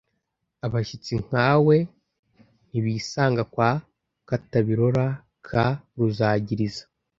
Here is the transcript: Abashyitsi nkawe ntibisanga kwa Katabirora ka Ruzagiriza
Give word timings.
Abashyitsi 0.65 1.13
nkawe 1.27 1.75
ntibisanga 2.69 3.41
kwa 3.53 3.69
Katabirora 4.29 5.05
ka 5.47 5.65
Ruzagiriza 5.97 6.83